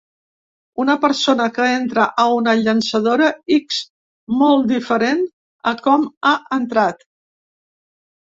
Una 0.83 0.93
persona 1.01 1.45
que 1.57 1.65
entra 1.73 2.05
a 2.21 2.23
una 2.37 2.55
llançadora 2.61 3.27
ix 3.57 3.81
molt 4.39 4.67
diferent 4.71 5.21
a 5.73 5.77
com 5.89 6.07
ha 6.31 6.35
entrat. 6.61 7.07